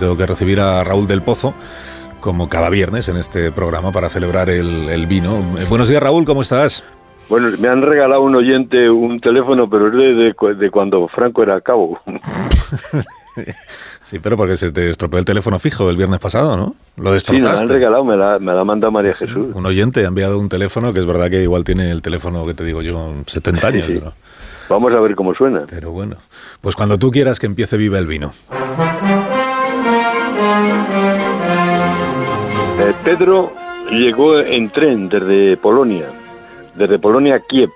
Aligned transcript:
Tengo 0.00 0.16
que 0.16 0.24
recibir 0.24 0.60
a 0.60 0.82
Raúl 0.82 1.06
del 1.06 1.20
Pozo, 1.20 1.52
como 2.20 2.48
cada 2.48 2.70
viernes 2.70 3.10
en 3.10 3.18
este 3.18 3.52
programa, 3.52 3.92
para 3.92 4.08
celebrar 4.08 4.48
el, 4.48 5.06
vino. 5.06 5.40
Eh, 5.58 5.66
buenos 5.68 5.90
días, 5.90 6.02
Raúl, 6.02 6.24
¿cómo 6.24 6.40
estás? 6.40 6.82
Bueno, 7.28 7.50
me 7.58 7.68
han 7.68 7.82
regalado 7.82 8.22
un 8.22 8.34
oyente 8.34 8.88
un 8.88 9.20
teléfono, 9.20 9.68
pero 9.68 9.88
es 9.88 10.34
de, 10.58 10.70
cuando 10.70 11.06
Franco 11.08 11.42
era 11.42 11.60
cabo. 11.60 12.00
sí, 14.02 14.18
pero 14.20 14.38
porque 14.38 14.56
se 14.56 14.72
te 14.72 14.88
estropeó 14.88 15.18
el 15.18 15.26
teléfono 15.26 15.58
fijo 15.58 15.90
el 15.90 15.98
viernes 15.98 16.18
pasado, 16.18 16.56
¿no? 16.56 16.74
Lo 16.96 17.12
destrozaste. 17.12 17.58
Sí, 17.58 17.62
me 17.62 17.66
lo 17.66 17.74
han 17.74 17.80
regalado, 17.80 18.04
me 18.04 18.16
la, 18.16 18.38
me 18.38 18.54
la 18.54 18.64
manda 18.64 18.90
María 18.90 19.12
Jesús. 19.12 19.48
Un 19.54 19.66
oyente 19.66 20.06
ha 20.06 20.08
enviado 20.08 20.38
un 20.38 20.48
teléfono 20.48 20.94
que 20.94 21.00
es 21.00 21.06
verdad 21.06 21.28
que 21.28 21.42
igual 21.42 21.62
tiene 21.62 21.90
el 21.90 22.00
teléfono 22.00 22.46
que 22.46 22.54
te 22.54 22.64
digo 22.64 22.80
yo, 22.80 23.12
70 23.26 23.68
años. 23.68 24.02
Vamos 24.70 24.94
a 24.94 25.00
ver 25.00 25.14
cómo 25.14 25.34
suena. 25.34 25.64
Pero 25.68 25.92
bueno, 25.92 26.16
pues 26.62 26.74
cuando 26.74 26.96
tú 26.96 27.10
quieras 27.10 27.38
que 27.38 27.44
empiece 27.44 27.76
Viva 27.76 27.98
el 27.98 28.06
Vino. 28.06 28.32
Eh, 32.80 32.94
Pedro 33.04 33.52
llegó 33.90 34.38
en 34.38 34.70
tren 34.70 35.10
desde 35.10 35.58
Polonia, 35.58 36.06
desde 36.74 36.98
Polonia 36.98 37.34
a 37.34 37.40
Kiev, 37.40 37.68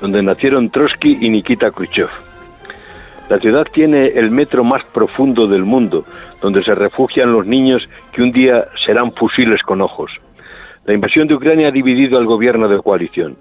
donde 0.00 0.20
nacieron 0.20 0.68
Trotsky 0.70 1.16
y 1.20 1.28
Nikita 1.28 1.70
Khrushchev. 1.70 2.08
La 3.30 3.38
ciudad 3.38 3.64
tiene 3.72 4.08
el 4.08 4.32
metro 4.32 4.64
más 4.64 4.82
profundo 4.86 5.46
del 5.46 5.62
mundo, 5.62 6.04
donde 6.42 6.64
se 6.64 6.74
refugian 6.74 7.32
los 7.32 7.46
niños 7.46 7.88
que 8.10 8.20
un 8.20 8.32
día 8.32 8.66
serán 8.84 9.12
fusiles 9.12 9.62
con 9.62 9.80
ojos. 9.80 10.10
La 10.86 10.92
invasión 10.92 11.28
de 11.28 11.36
Ucrania 11.36 11.68
ha 11.68 11.70
dividido 11.70 12.18
al 12.18 12.26
gobierno 12.26 12.66
de 12.68 12.82
coalición. 12.82 13.36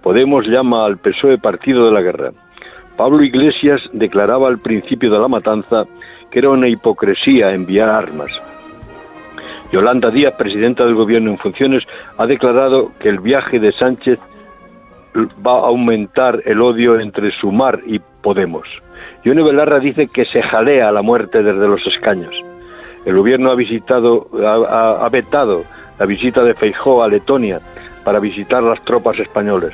Podemos 0.00 0.46
llama 0.46 0.84
al 0.84 0.98
PSOE 0.98 1.38
partido 1.38 1.86
de 1.86 1.92
la 1.92 2.02
guerra. 2.02 2.30
Pablo 2.96 3.24
Iglesias 3.24 3.80
declaraba 3.92 4.46
al 4.46 4.60
principio 4.60 5.10
de 5.10 5.18
la 5.18 5.26
matanza 5.26 5.86
que 6.30 6.38
era 6.38 6.50
una 6.50 6.68
hipocresía 6.68 7.52
enviar 7.52 7.88
armas. 7.88 8.30
Yolanda 9.72 10.10
Díaz, 10.10 10.34
presidenta 10.34 10.84
del 10.84 10.94
Gobierno 10.94 11.30
en 11.30 11.38
funciones, 11.38 11.82
ha 12.18 12.26
declarado 12.26 12.92
que 13.00 13.08
el 13.08 13.20
viaje 13.20 13.58
de 13.58 13.72
Sánchez 13.72 14.18
va 15.44 15.52
a 15.52 15.68
aumentar 15.68 16.42
el 16.44 16.60
odio 16.60 17.00
entre 17.00 17.30
Sumar 17.32 17.80
y 17.86 17.98
Podemos. 17.98 18.68
Yone 19.24 19.42
Belarra 19.42 19.78
dice 19.78 20.08
que 20.08 20.26
se 20.26 20.42
jalea 20.42 20.92
la 20.92 21.00
muerte 21.00 21.42
desde 21.42 21.66
los 21.66 21.84
escaños. 21.86 22.34
El 23.06 23.16
gobierno 23.16 23.50
ha 23.50 23.54
vetado 25.08 25.64
la 25.98 26.06
visita 26.06 26.44
de 26.44 26.54
Feijó 26.54 27.02
a 27.02 27.08
Letonia 27.08 27.60
para 28.04 28.20
visitar 28.20 28.62
las 28.62 28.84
tropas 28.84 29.18
españolas. 29.18 29.72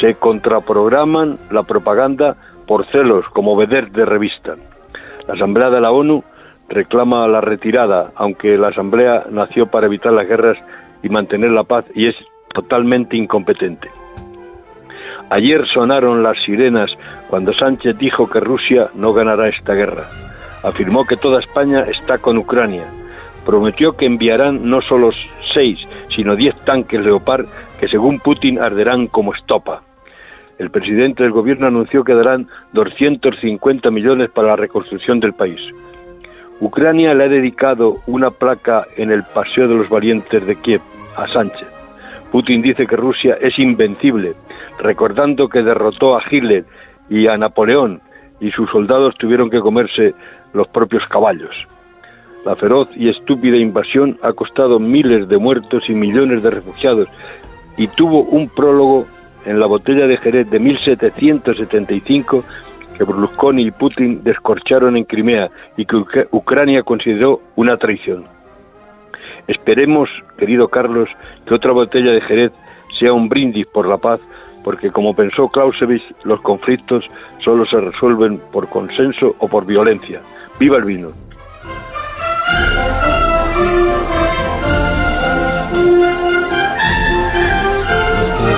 Se 0.00 0.14
contraprograman 0.14 1.36
la 1.50 1.64
propaganda 1.64 2.36
por 2.66 2.86
celos 2.86 3.24
como 3.32 3.56
veder 3.56 3.90
de 3.90 4.04
revista. 4.04 4.54
La 5.26 5.34
Asamblea 5.34 5.70
de 5.70 5.80
la 5.80 5.90
ONU 5.90 6.22
reclama 6.72 7.28
la 7.28 7.40
retirada, 7.40 8.12
aunque 8.16 8.56
la 8.56 8.68
Asamblea 8.68 9.26
nació 9.30 9.66
para 9.66 9.86
evitar 9.86 10.12
las 10.12 10.26
guerras 10.26 10.56
y 11.02 11.08
mantener 11.08 11.50
la 11.50 11.64
paz 11.64 11.84
y 11.94 12.06
es 12.06 12.16
totalmente 12.52 13.16
incompetente. 13.16 13.90
Ayer 15.30 15.66
sonaron 15.66 16.22
las 16.22 16.42
sirenas 16.42 16.90
cuando 17.28 17.52
Sánchez 17.54 17.96
dijo 17.98 18.28
que 18.28 18.40
Rusia 18.40 18.88
no 18.94 19.12
ganará 19.12 19.48
esta 19.48 19.74
guerra. 19.74 20.08
Afirmó 20.62 21.06
que 21.06 21.16
toda 21.16 21.40
España 21.40 21.84
está 21.90 22.18
con 22.18 22.36
Ucrania. 22.38 22.84
Prometió 23.44 23.96
que 23.96 24.06
enviarán 24.06 24.68
no 24.68 24.80
solo 24.82 25.10
seis, 25.52 25.78
sino 26.14 26.36
diez 26.36 26.54
tanques 26.64 27.00
Leopard 27.00 27.46
que 27.80 27.88
según 27.88 28.20
Putin 28.20 28.58
arderán 28.58 29.06
como 29.08 29.34
estopa. 29.34 29.82
El 30.58 30.70
presidente 30.70 31.22
del 31.22 31.32
gobierno 31.32 31.66
anunció 31.66 32.04
que 32.04 32.14
darán 32.14 32.48
250 32.72 33.90
millones 33.90 34.30
para 34.30 34.48
la 34.48 34.56
reconstrucción 34.56 35.18
del 35.18 35.32
país. 35.32 35.60
Ucrania 36.62 37.12
le 37.12 37.24
ha 37.24 37.28
dedicado 37.28 38.02
una 38.06 38.30
placa 38.30 38.86
en 38.96 39.10
el 39.10 39.24
Paseo 39.24 39.66
de 39.66 39.74
los 39.74 39.88
Valientes 39.88 40.46
de 40.46 40.54
Kiev 40.54 40.80
a 41.16 41.26
Sánchez. 41.26 41.66
Putin 42.30 42.62
dice 42.62 42.86
que 42.86 42.94
Rusia 42.94 43.36
es 43.40 43.58
invencible, 43.58 44.34
recordando 44.78 45.48
que 45.48 45.64
derrotó 45.64 46.16
a 46.16 46.22
Hitler 46.30 46.64
y 47.10 47.26
a 47.26 47.36
Napoleón 47.36 48.00
y 48.38 48.52
sus 48.52 48.70
soldados 48.70 49.16
tuvieron 49.16 49.50
que 49.50 49.58
comerse 49.58 50.14
los 50.52 50.68
propios 50.68 51.04
caballos. 51.08 51.66
La 52.44 52.54
feroz 52.54 52.88
y 52.94 53.08
estúpida 53.08 53.56
invasión 53.56 54.16
ha 54.22 54.32
costado 54.32 54.78
miles 54.78 55.26
de 55.26 55.38
muertos 55.38 55.82
y 55.88 55.94
millones 55.94 56.44
de 56.44 56.50
refugiados 56.50 57.08
y 57.76 57.88
tuvo 57.88 58.22
un 58.22 58.48
prólogo 58.48 59.04
en 59.46 59.58
la 59.58 59.66
botella 59.66 60.06
de 60.06 60.16
Jerez 60.16 60.48
de 60.48 60.60
1775 60.60 62.44
que 62.96 63.04
Berlusconi 63.04 63.66
y 63.66 63.70
Putin 63.70 64.22
descorcharon 64.22 64.96
en 64.96 65.04
Crimea 65.04 65.50
y 65.76 65.86
que 65.86 66.26
Ucrania 66.30 66.82
consideró 66.82 67.40
una 67.56 67.76
traición. 67.76 68.24
Esperemos, 69.48 70.08
querido 70.38 70.68
Carlos, 70.68 71.08
que 71.46 71.54
otra 71.54 71.72
botella 71.72 72.12
de 72.12 72.20
Jerez 72.20 72.52
sea 72.98 73.12
un 73.12 73.28
brindis 73.28 73.66
por 73.66 73.88
la 73.88 73.98
paz, 73.98 74.20
porque 74.62 74.90
como 74.90 75.14
pensó 75.14 75.48
Clausewitz, 75.48 76.04
los 76.24 76.40
conflictos 76.40 77.04
solo 77.40 77.66
se 77.66 77.80
resuelven 77.80 78.40
por 78.52 78.68
consenso 78.68 79.34
o 79.38 79.48
por 79.48 79.66
violencia. 79.66 80.20
¡Viva 80.58 80.76
el 80.76 80.84
vino! 80.84 81.12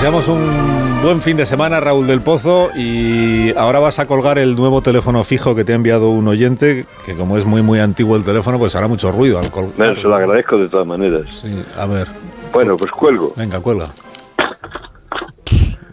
Deseamos 0.04 0.28
un 0.28 1.02
buen 1.02 1.22
fin 1.22 1.34
de 1.34 1.46
semana, 1.46 1.80
Raúl 1.80 2.06
del 2.06 2.20
Pozo, 2.20 2.68
y 2.76 3.56
ahora 3.56 3.78
vas 3.78 3.98
a 3.98 4.06
colgar 4.06 4.38
el 4.38 4.54
nuevo 4.54 4.82
teléfono 4.82 5.24
fijo 5.24 5.54
que 5.54 5.64
te 5.64 5.72
ha 5.72 5.76
enviado 5.76 6.10
un 6.10 6.28
oyente, 6.28 6.84
que 7.06 7.14
como 7.14 7.38
es 7.38 7.46
muy 7.46 7.62
muy 7.62 7.78
antiguo 7.78 8.14
el 8.14 8.22
teléfono, 8.22 8.58
pues 8.58 8.76
hará 8.76 8.86
mucho 8.86 9.10
ruido 9.12 9.38
al 9.38 9.50
colgar. 9.50 9.96
Se 9.96 10.02
lo 10.02 10.14
agradezco 10.14 10.58
de 10.58 10.68
todas 10.68 10.86
maneras. 10.86 11.24
Sí, 11.30 11.58
a 11.78 11.86
ver. 11.86 12.06
Bueno, 12.52 12.76
pues 12.76 12.90
cuelgo. 12.90 13.32
Venga, 13.34 13.60
cuelga. 13.60 13.88